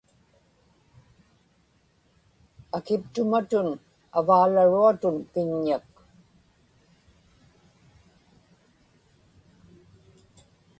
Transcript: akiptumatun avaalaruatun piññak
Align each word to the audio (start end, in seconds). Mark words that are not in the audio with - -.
akiptumatun 2.77 3.67
avaalaruatun 4.19 5.15
piññak 5.31 5.85